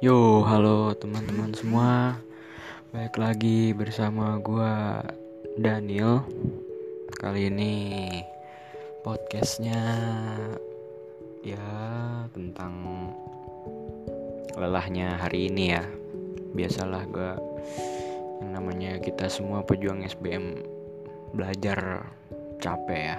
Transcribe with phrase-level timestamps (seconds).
[0.00, 2.16] Yo, halo teman-teman semua.
[2.88, 5.04] Baik lagi bersama gua
[5.60, 6.24] Daniel.
[7.20, 8.08] Kali ini
[9.04, 9.76] podcastnya
[11.44, 11.68] ya
[12.32, 12.72] tentang
[14.56, 15.84] lelahnya hari ini ya.
[16.56, 17.36] Biasalah gua
[18.40, 20.64] yang namanya kita semua pejuang SBM
[21.36, 22.08] belajar
[22.56, 23.18] capek ya.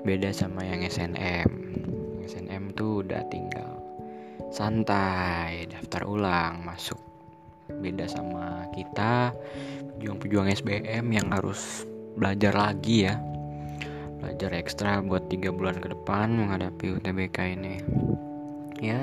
[0.00, 1.76] Beda sama yang SNM.
[2.24, 3.81] SNM tuh udah tinggal
[4.52, 7.00] santai daftar ulang masuk.
[7.72, 9.32] Beda sama kita
[9.96, 11.88] pejuang-pejuang SBM yang harus
[12.20, 13.16] belajar lagi ya.
[14.20, 17.80] Belajar ekstra buat tiga bulan ke depan menghadapi UTBK ini.
[18.76, 19.00] Ya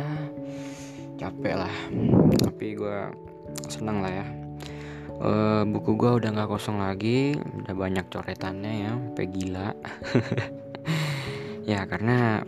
[1.17, 1.76] capek lah.
[2.45, 3.09] Tapi gue
[3.73, 4.26] seneng lah ya.
[5.18, 5.31] E,
[5.66, 9.70] buku gue udah nggak kosong lagi udah banyak coretannya ya sampai gila.
[11.70, 12.41] Ya karena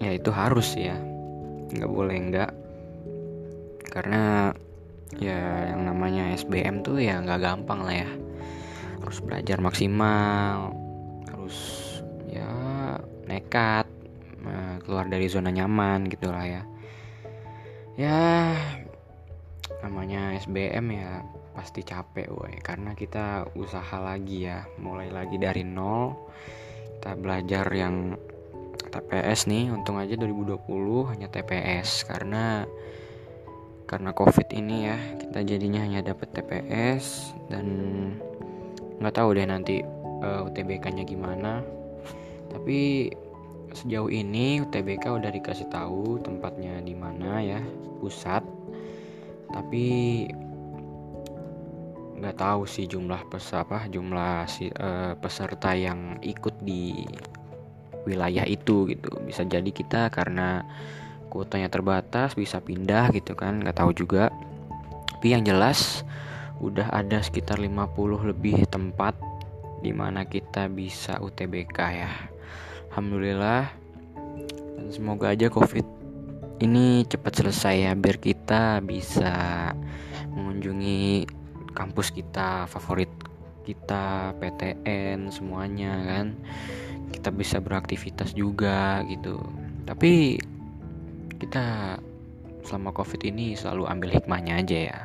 [0.00, 0.96] ya itu harus ya
[1.72, 2.52] nggak boleh enggak
[3.90, 4.52] karena
[5.16, 8.10] ya yang namanya SBM tuh ya nggak gampang lah ya.
[9.00, 10.74] Harus belajar maksimal
[11.30, 11.58] harus
[12.28, 12.50] ya
[13.24, 13.86] nekat
[14.84, 16.62] keluar dari zona nyaman gitulah ya.
[17.96, 18.52] Ya
[19.80, 21.24] namanya SBM ya
[21.56, 26.12] pasti capek woi karena kita usaha lagi ya mulai lagi dari nol
[27.00, 28.12] kita belajar yang
[28.96, 32.64] TPS nih untung aja 2020 hanya TPS karena
[33.86, 37.66] karena covid ini ya kita jadinya hanya dapat TPS dan
[38.98, 39.84] nggak tahu deh nanti
[40.24, 41.60] uh, eh, UTBK-nya gimana.
[42.48, 43.12] Tapi
[43.76, 47.60] sejauh ini UTBK udah dikasih tahu tempatnya di mana ya
[48.00, 48.40] pusat.
[49.52, 49.86] Tapi
[52.16, 57.04] nggak tahu sih jumlah pes apa jumlah si uh, peserta yang ikut di
[58.06, 59.10] wilayah itu gitu.
[59.26, 60.62] Bisa jadi kita karena
[61.28, 63.60] kuotanya terbatas bisa pindah gitu kan.
[63.60, 64.32] Nggak tahu juga.
[65.12, 66.06] Tapi yang jelas
[66.62, 69.18] udah ada sekitar 50 lebih tempat
[69.84, 72.12] di mana kita bisa UTBK ya.
[72.94, 73.68] Alhamdulillah.
[74.80, 75.84] Dan semoga aja covid
[76.56, 79.68] ini cepat selesai ya biar kita bisa
[80.32, 81.28] mengunjungi
[81.76, 83.12] kampus kita favorit
[83.68, 86.26] kita PTN semuanya kan
[87.12, 89.38] kita bisa beraktivitas juga gitu.
[89.86, 90.40] Tapi
[91.36, 91.96] kita
[92.66, 95.00] selama covid ini selalu ambil hikmahnya aja ya.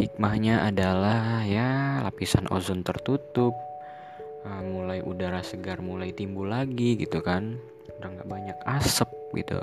[0.00, 3.52] Hikmahnya adalah ya lapisan ozon tertutup
[4.48, 7.60] uh, mulai udara segar mulai timbul lagi gitu kan.
[8.00, 9.60] Udah nggak banyak asap gitu.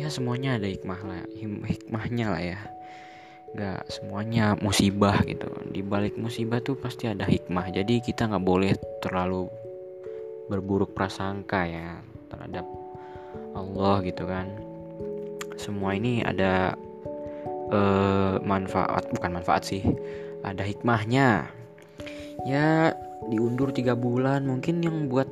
[0.00, 1.22] Ya semuanya ada hikmah lah
[1.68, 2.60] hikmahnya lah ya.
[3.54, 5.46] Nggak semuanya musibah gitu.
[5.70, 7.68] Di balik musibah tuh pasti ada hikmah.
[7.70, 8.72] Jadi kita nggak boleh
[9.04, 9.46] terlalu
[10.48, 12.66] berburuk prasangka ya terhadap
[13.54, 14.46] Allah gitu kan.
[15.54, 16.74] Semua ini ada
[17.70, 19.82] uh, manfaat bukan manfaat sih
[20.44, 21.48] ada hikmahnya.
[22.44, 22.92] Ya
[23.32, 25.30] diundur tiga bulan mungkin yang buat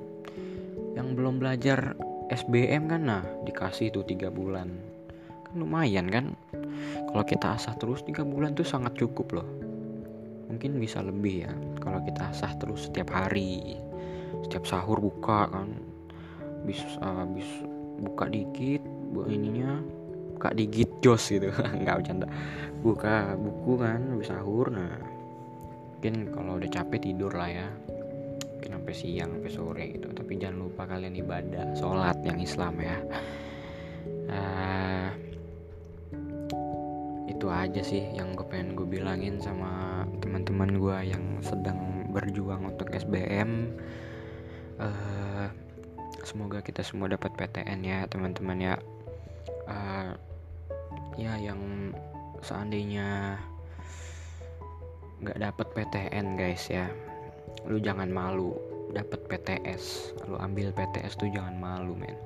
[0.97, 1.93] yang belum belajar
[2.33, 4.73] SBM kan nah dikasih tuh tiga bulan.
[5.29, 6.33] Kan lumayan kan?
[7.13, 9.49] Kalau kita asah terus tiga bulan tuh sangat cukup loh.
[10.49, 11.53] Mungkin bisa lebih ya
[11.85, 13.77] kalau kita asah terus setiap hari
[14.47, 15.69] setiap sahur buka kan.
[16.63, 17.47] Bis habis
[18.03, 18.83] buka dikit
[19.29, 19.79] ininya
[20.37, 21.53] buka dikit jos gitu.
[21.83, 22.27] Nggak bercanda.
[22.81, 24.73] Buka buku kan habis sahur.
[24.73, 24.99] Nah
[25.97, 27.69] mungkin kalau udah capek tidur lah ya.
[28.59, 30.09] Mungkin sampai siang sampai sore gitu.
[30.11, 32.97] Tapi jangan lupa kalian ibadah sholat yang Islam ya.
[34.33, 35.11] Uh,
[37.43, 42.95] itu aja sih yang gue pengen gue bilangin sama teman-teman gue yang sedang berjuang untuk
[42.95, 43.75] SBM
[44.81, 45.47] uh,
[46.23, 48.75] semoga kita semua dapat PTN ya teman-teman ya.
[49.69, 50.13] Uh,
[51.19, 51.93] ya yang
[52.41, 53.37] seandainya
[55.21, 56.89] nggak dapat PTN guys ya.
[57.69, 58.57] Lu jangan malu
[58.93, 62.17] dapat PTS lu ambil PTS tuh jangan malu men.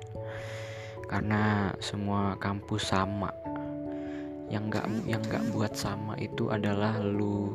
[1.07, 3.31] Karena semua kampus sama.
[4.47, 7.51] Yang nggak yang nggak buat sama itu adalah lu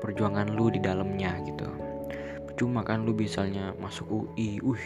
[0.00, 1.93] perjuangan lu di dalamnya gitu
[2.54, 4.84] cuma kan lu misalnya masuk UI uh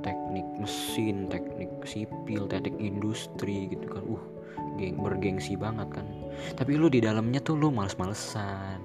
[0.00, 4.04] teknik mesin teknik sipil teknik industri gitu kan.
[4.06, 4.22] Uh
[4.78, 6.06] geng bergengsi banget kan.
[6.56, 8.80] Tapi lu di dalamnya tuh lu males-malesan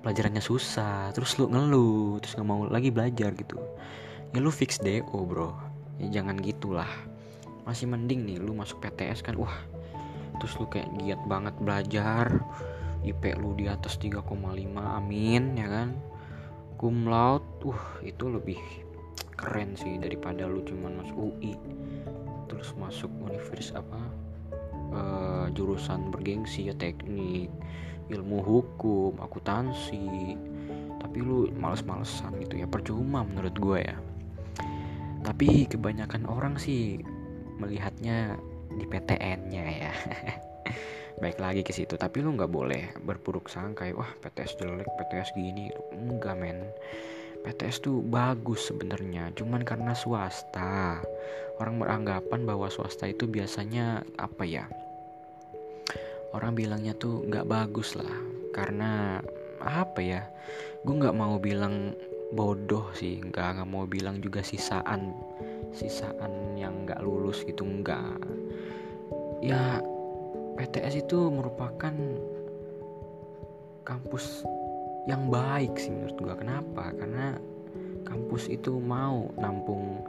[0.00, 3.58] pelajarannya susah terus lu ngeluh terus nggak mau lagi belajar gitu.
[4.32, 5.52] Ya lu fix do bro.
[5.98, 6.88] Ya jangan gitulah.
[7.66, 9.54] Masih mending nih lu masuk PTS kan wah
[10.38, 12.26] terus lu kayak giat banget belajar
[13.06, 14.24] IP lu di atas 3,5
[14.76, 15.88] amin ya kan
[16.76, 18.60] cum laude uh itu lebih
[19.36, 21.56] keren sih daripada lu cuman masuk UI
[22.46, 24.00] terus masuk universitas apa?
[24.86, 27.50] Uh, jurusan bergengsi ya teknik
[28.08, 30.38] ilmu hukum akuntansi.
[30.96, 33.96] Tapi lu males-malesan gitu ya percuma menurut gue ya.
[35.26, 37.02] Tapi kebanyakan orang sih
[37.58, 38.38] melihatnya
[38.76, 39.92] di PTN-nya ya
[41.22, 45.72] baik lagi ke situ tapi lu nggak boleh berpuruk sangka wah PTS jelek PTS gini.
[45.96, 46.60] Enggak men.
[47.46, 51.00] PTS tuh bagus sebenarnya cuman karena swasta.
[51.56, 54.68] Orang beranggapan bahwa swasta itu biasanya apa ya
[56.36, 58.12] orang bilangnya tuh nggak bagus lah.
[58.52, 59.22] Karena
[59.64, 60.20] apa ya
[60.84, 61.96] gue nggak mau bilang
[62.36, 65.14] bodoh sih nggak nggak mau bilang juga sisaan
[65.72, 68.20] sisaan yang nggak lulus gitu nggak.
[69.40, 69.80] Ya
[70.56, 71.94] PTS itu merupakan
[73.86, 74.42] kampus
[75.06, 76.90] yang baik sih menurut gue kenapa?
[76.96, 77.38] Karena
[78.02, 80.02] kampus itu mau nampung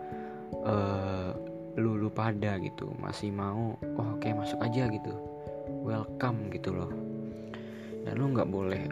[0.66, 1.38] uh,
[1.78, 2.90] lulu pada gitu.
[2.98, 5.14] Masih mau oh oke okay, masuk aja gitu.
[5.86, 6.90] Welcome gitu loh.
[8.04, 8.84] Dan lu nggak boleh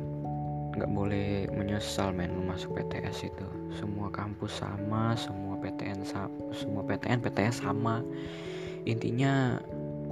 [0.75, 3.47] nggak boleh menyesal men lu masuk PTS itu.
[3.73, 6.05] Semua kampus sama semua PTN
[6.53, 8.05] semua PTN PTS sama.
[8.85, 9.57] Intinya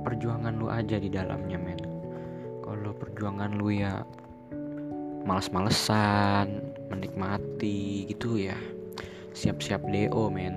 [0.04, 1.80] perjuangan lu aja di dalamnya men.
[2.60, 4.04] Kalau perjuangan lu ya
[5.24, 8.60] males-malesan menikmati gitu ya.
[9.34, 10.56] Siap-siap DO men.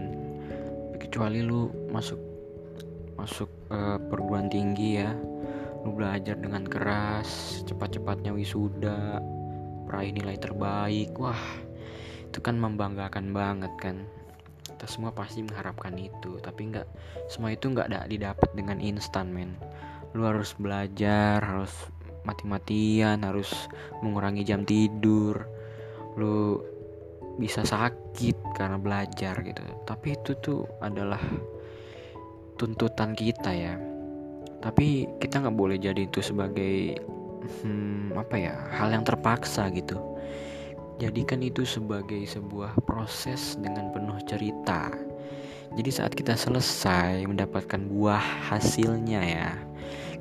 [0.99, 2.19] Kecuali lu masuk
[3.15, 5.15] masuk uh, perguruan tinggi ya.
[5.87, 9.23] Lu belajar dengan keras cepat-cepatnya wisuda
[9.87, 11.15] peraih nilai terbaik.
[11.17, 11.39] Wah
[12.27, 13.97] itu kan membanggakan banget kan
[14.77, 16.85] kita semua pasti mengharapkan itu tapi nggak
[17.33, 19.57] semua itu nggak ada didapat dengan instan men.
[20.13, 21.73] Lu harus belajar harus
[22.29, 23.49] mati-matian harus
[24.05, 25.49] mengurangi jam tidur.
[26.21, 26.61] Lu
[27.41, 29.65] bisa sakit karena belajar gitu.
[29.89, 31.25] Tapi itu tuh adalah
[32.61, 33.81] tuntutan kita ya.
[34.61, 37.01] Tapi kita nggak boleh jadi itu sebagai
[37.65, 39.97] hmm, apa ya hal yang terpaksa gitu
[40.97, 44.89] jadikan itu sebagai sebuah proses dengan penuh cerita.
[45.77, 49.51] Jadi saat kita selesai mendapatkan buah hasilnya ya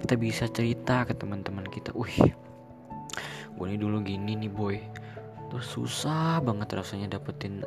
[0.06, 2.30] kita bisa cerita ke teman-teman kita wih
[3.56, 4.78] gue ini dulu gini nih boy.
[5.48, 7.64] Terus susah banget rasanya dapetin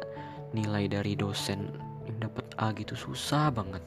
[0.53, 1.73] nilai dari dosen
[2.05, 3.81] yang dapat A gitu susah banget.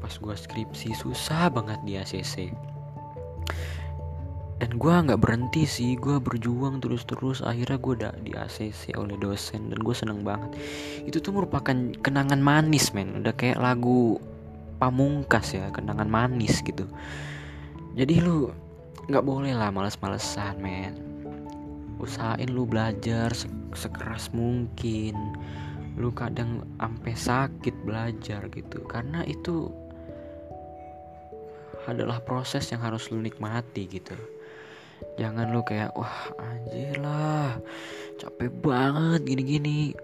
[0.00, 2.48] Pas gue skripsi susah banget di ACC
[4.58, 7.46] dan gue nggak berhenti sih gue berjuang terus-terus.
[7.46, 10.50] Akhirnya gue udah di ACC oleh dosen dan gue seneng banget.
[11.06, 13.22] Itu tuh merupakan kenangan manis men.
[13.22, 14.18] Udah kayak lagu
[14.82, 16.90] pamungkas ya kenangan manis gitu.
[17.94, 18.50] Jadi lu
[19.06, 20.94] nggak boleh lah males-malesan men.
[22.02, 23.46] Usahain lu belajar se
[23.78, 25.14] sekeras mungkin.
[25.94, 28.82] Lu kadang sampai sakit belajar gitu.
[28.90, 29.70] Karena itu
[31.86, 34.18] adalah proses yang harus lu nikmati gitu
[35.18, 37.58] jangan lu kayak wah anjir lah
[38.18, 39.94] capek banget gini-gini.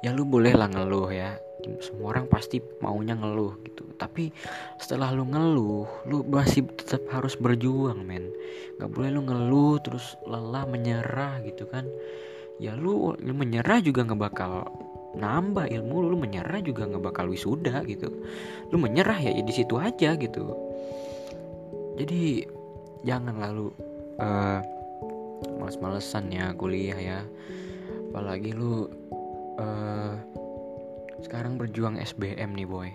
[0.00, 1.36] Ya lu boleh lah ngeluh ya.
[1.82, 3.84] Semua orang pasti maunya ngeluh gitu.
[3.96, 4.32] Tapi
[4.80, 8.32] setelah lu ngeluh lu masih tetap harus berjuang men.
[8.80, 11.84] Nggak boleh lu ngeluh terus lelah menyerah gitu kan.
[12.56, 14.64] Ya lu, lu menyerah juga nggak bakal
[15.16, 18.08] nambah ilmu lu, menyerah juga nggak bakal wisuda gitu.
[18.72, 20.44] Lu menyerah ya, ya di situ aja gitu.
[21.96, 22.44] Jadi
[23.04, 23.72] jangan lalu
[24.20, 24.60] uh,
[25.60, 27.20] males-malesan ya kuliah ya.
[28.12, 28.88] Apalagi lu
[29.60, 30.14] uh,
[31.20, 32.88] sekarang berjuang SBM nih boy.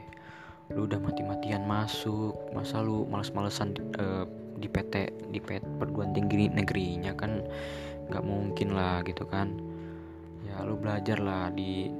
[0.74, 2.34] Lu udah mati-matian masuk.
[2.56, 4.26] Masa lu males-malesan uh,
[4.58, 7.42] di PT di PT perguruan tinggi negerinya kan
[8.10, 9.54] nggak mungkin lah gitu kan.
[10.46, 11.92] Ya lu belajar lah di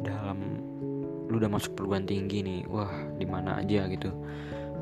[0.00, 0.60] dalam
[1.30, 2.60] lu udah masuk perguruan tinggi nih.
[2.68, 4.10] Wah di mana aja gitu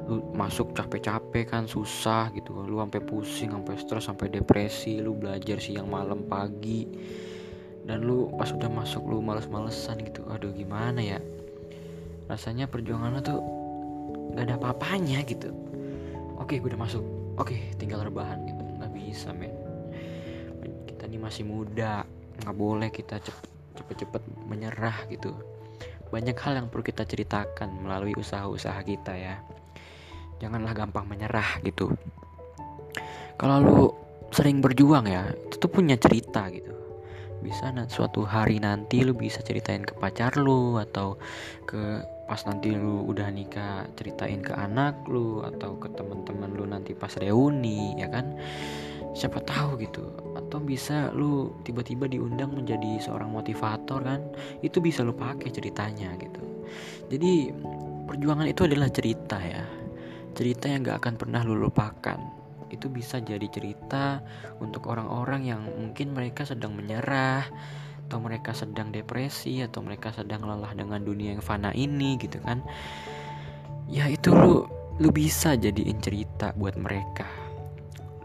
[0.08, 5.04] lu masuk capek-capek kan susah gitu lu sampai pusing sampai stres sampai depresi.
[5.04, 6.88] Lu belajar siang malam pagi.
[7.84, 10.24] Dan lu pas udah masuk lu males-malesan gitu.
[10.32, 11.20] Aduh gimana ya?
[12.28, 13.40] Rasanya perjuangan lu tuh
[14.32, 15.52] gak ada apa-apanya gitu.
[16.40, 17.04] Oke gue udah masuk.
[17.36, 18.64] Oke tinggal rebahan gitu.
[18.80, 19.52] Nggak bisa men.
[20.88, 22.08] Kita ini masih muda.
[22.44, 23.20] Nggak boleh kita
[23.76, 25.36] cepet-cepet menyerah gitu.
[26.08, 29.36] Banyak hal yang perlu kita ceritakan melalui usaha-usaha kita ya
[30.38, 31.92] janganlah gampang menyerah gitu.
[33.38, 33.78] Kalau lu
[34.34, 36.74] sering berjuang ya itu tuh punya cerita gitu.
[37.38, 41.14] Bisa nanti suatu hari nanti lu bisa ceritain ke pacar lu atau
[41.62, 46.98] ke pas nanti lu udah nikah ceritain ke anak lu atau ke teman-teman lu nanti
[46.98, 48.34] pas reuni ya kan?
[49.14, 50.02] Siapa tahu gitu.
[50.34, 54.20] Atau bisa lu tiba-tiba diundang menjadi seorang motivator kan?
[54.60, 56.42] Itu bisa lu pakai ceritanya gitu.
[57.08, 57.54] Jadi
[58.04, 59.78] perjuangan itu adalah cerita ya
[60.38, 62.22] cerita yang gak akan pernah lu lupakan.
[62.70, 64.22] Itu bisa jadi cerita
[64.62, 67.42] untuk orang-orang yang mungkin mereka sedang menyerah
[68.06, 72.62] atau mereka sedang depresi atau mereka sedang lelah dengan dunia yang fana ini gitu kan.
[73.90, 74.70] Ya itu lu
[75.02, 77.26] lu bisa jadiin cerita buat mereka.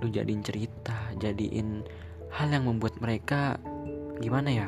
[0.06, 1.82] Lu jadiin cerita jadiin
[2.30, 3.58] hal yang membuat mereka
[4.22, 4.68] gimana ya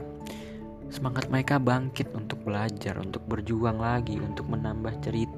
[0.93, 5.34] semangat mereka bangkit untuk belajar, untuk berjuang lagi, untuk menambah cerita,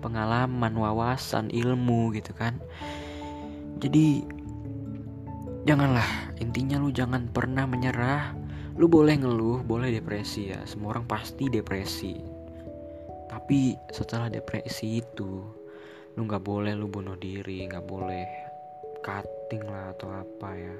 [0.00, 2.58] pengalaman, wawasan, ilmu gitu kan.
[3.82, 4.22] Jadi
[5.66, 6.06] janganlah,
[6.38, 8.34] intinya lu jangan pernah menyerah.
[8.78, 10.64] Lu boleh ngeluh, boleh depresi ya.
[10.64, 12.16] Semua orang pasti depresi.
[13.28, 15.44] Tapi setelah depresi itu,
[16.16, 18.24] lu nggak boleh lu bunuh diri, nggak boleh
[19.04, 20.76] cutting lah atau apa ya.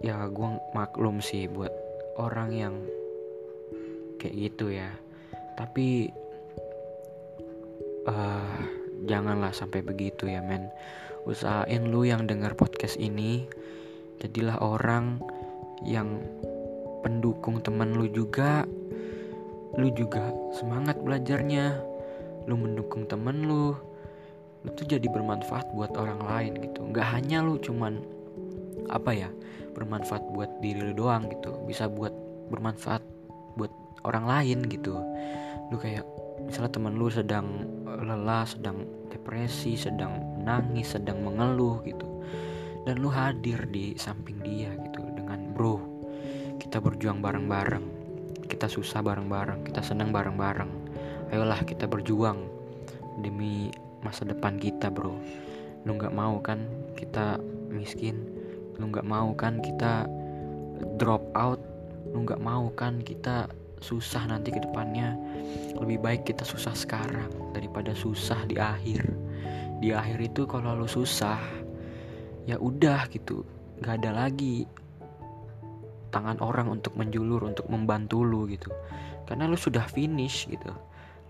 [0.00, 1.72] Ya gue maklum sih buat
[2.16, 2.74] orang yang
[4.20, 4.92] kayak gitu ya
[5.56, 6.12] tapi
[8.08, 8.56] uh,
[9.04, 10.68] janganlah sampai begitu ya men.
[11.28, 13.44] Usahain lu yang dengar podcast ini
[14.20, 15.20] jadilah orang
[15.84, 16.20] yang
[17.04, 18.64] pendukung teman lu juga.
[19.76, 21.76] Lu juga semangat belajarnya.
[22.48, 23.76] Lu mendukung temen lu.
[24.60, 26.84] Lu tuh jadi bermanfaat buat orang lain gitu.
[26.88, 28.00] Nggak hanya lu cuman
[28.90, 29.30] apa ya
[29.72, 31.56] bermanfaat buat diri lu doang gitu.
[31.64, 32.12] Bisa buat
[32.52, 33.00] bermanfaat
[33.56, 33.72] buat
[34.04, 34.96] orang lain gitu.
[35.70, 36.04] Lu kayak
[36.44, 37.46] misalnya teman lu sedang
[37.98, 42.06] lelah sedang depresi sedang nangis sedang mengeluh gitu.
[42.86, 45.76] Dan lu hadir di samping dia gitu dengan bro
[46.60, 47.86] kita berjuang bareng-bareng.
[48.46, 50.70] Kita susah bareng-bareng kita senang bareng-bareng.
[51.30, 52.46] Ayolah kita berjuang
[53.22, 53.70] demi
[54.00, 55.16] masa depan kita bro.
[55.84, 56.60] Lu nggak mau kan
[56.96, 57.40] kita
[57.72, 58.26] miskin?
[58.76, 60.08] Lu nggak mau kan kita
[60.96, 61.60] drop out?
[62.10, 63.48] Lu nggak mau kan kita
[63.80, 65.16] susah nanti ke depannya.
[65.76, 69.04] Lebih baik kita susah sekarang daripada susah di akhir.
[69.80, 71.40] Di akhir itu kalau lu susah
[72.44, 73.42] ya udah gitu.
[73.80, 74.68] Nggak ada lagi
[76.12, 78.68] tangan orang untuk menjulur untuk membantu lu gitu.
[79.24, 80.70] Karena lu sudah finish gitu.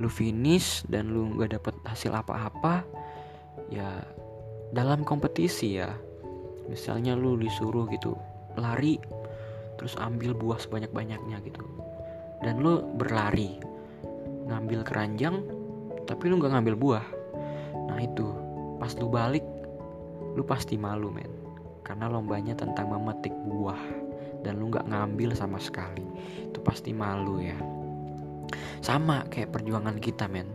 [0.03, 2.83] Lu finish dan lu nggak dapet hasil apa-apa
[3.71, 4.03] ya
[4.75, 5.95] dalam kompetisi ya.
[6.67, 8.19] Misalnya lu disuruh gitu
[8.59, 8.99] lari
[9.79, 11.65] terus ambil buah sebanyak-banyaknya gitu
[12.41, 13.61] dan lu berlari.
[14.51, 15.45] Ngambil keranjang
[16.09, 17.07] tapi lu nggak ngambil buah.
[17.87, 18.27] Nah itu.
[18.81, 19.45] Pas lu balik
[20.35, 21.31] lu pasti malu men.
[21.85, 23.79] Karena lombanya tentang memetik buah.
[24.41, 26.03] Dan lu nggak ngambil sama sekali.
[26.49, 27.59] Itu pasti malu ya.
[28.81, 30.49] Sama kayak perjuangan kita men.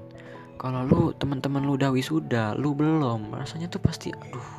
[0.57, 4.49] Kalau lu teman-teman lu udah wisuda lu belum rasanya tuh pasti aduh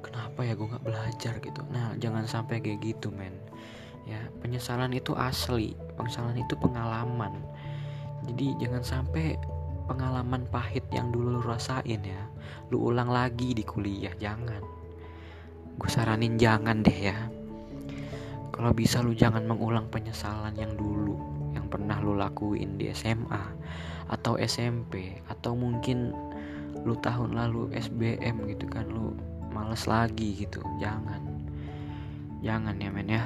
[0.00, 1.34] kenapa ya gue nggak belajar?
[1.42, 1.60] gitu.
[1.74, 3.34] Nah jangan sampai kayak gitu men
[4.08, 7.36] ya penyesalan itu asli penyesalan itu pengalaman.
[8.28, 9.36] Jadi jangan sampai
[9.90, 12.22] pengalaman pahit yang dulu lu rasain ya
[12.70, 14.62] lu ulang lagi di kuliah jangan.
[15.74, 17.18] Gue saranin jangan deh ya.
[18.54, 21.18] Kalau bisa lu jangan mengulang penyesalan yang dulu
[21.56, 23.42] yang pernah lu lakuin di SMA
[24.10, 26.14] atau SMP atau mungkin
[26.86, 29.16] lu tahun lalu SBM gitu kan lu
[29.50, 31.18] males lagi gitu jangan.
[32.40, 33.24] Jangan ya men ya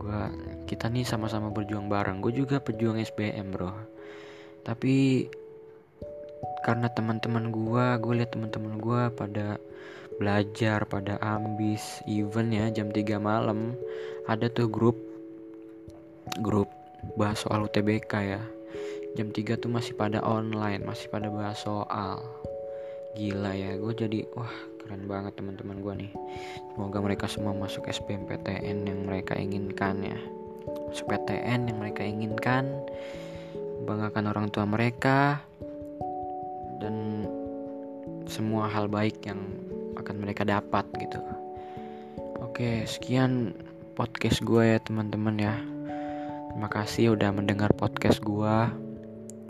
[0.00, 0.20] gue
[0.64, 2.24] kita nih sama-sama berjuang bareng.
[2.24, 3.70] Gue juga pejuang SBM bro.
[4.64, 5.28] Tapi
[6.64, 9.60] karena teman-teman gue gue lihat teman-teman gue pada
[10.20, 13.72] belajar pada ambis even ya jam 3 malam
[14.28, 14.96] ada tuh grup
[16.44, 16.68] grup
[17.16, 18.42] bahas soal UTBK ya.
[19.16, 22.24] Jam 3 tuh masih pada online masih pada bahas soal.
[23.16, 26.12] Gila ya gue jadi wah keren banget teman-teman gue nih.
[26.74, 30.18] Semoga mereka semua masuk SBMPTN yang mereka inginkan ya.
[30.66, 32.66] Masuk yang mereka inginkan.
[33.86, 35.46] Banggakan orang tua mereka.
[36.82, 37.22] Dan
[38.26, 39.38] semua hal baik yang
[39.94, 41.22] akan mereka dapat gitu.
[42.42, 43.54] Oke sekian
[43.94, 45.54] podcast gue ya teman-teman ya.
[46.50, 48.56] Terima kasih udah mendengar podcast gue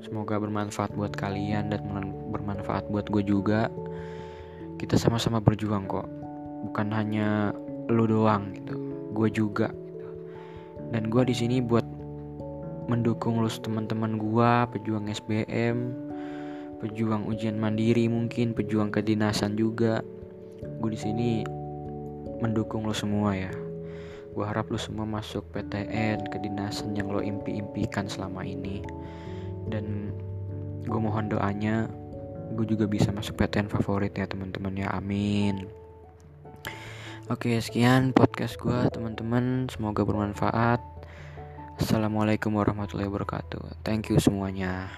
[0.04, 1.80] semoga bermanfaat buat kalian dan
[2.28, 3.72] bermanfaat buat gue juga
[4.80, 6.08] kita sama-sama berjuang kok.
[6.64, 7.52] Bukan hanya
[7.92, 8.74] lu doang gitu.
[9.12, 10.08] Gue juga gitu.
[10.96, 11.84] dan gue di sini buat
[12.88, 16.08] mendukung lu teman-teman gue pejuang SBM
[16.80, 20.00] pejuang ujian mandiri mungkin pejuang kedinasan juga.
[20.80, 21.30] Gue di sini
[22.40, 23.52] mendukung lo semua ya.
[24.32, 28.80] Gue harap lo semua masuk PTN kedinasan yang lo impi-impikan selama ini.
[29.68, 30.16] Dan
[30.88, 31.84] gue mohon doanya
[32.54, 34.88] gue juga bisa masuk PTN favorit ya teman-teman ya.
[34.92, 35.70] Amin.
[37.30, 39.70] Oke sekian podcast gue teman-teman.
[39.70, 40.82] Semoga bermanfaat.
[41.78, 43.86] Assalamualaikum warahmatullahi wabarakatuh.
[43.86, 44.90] Thank you semuanya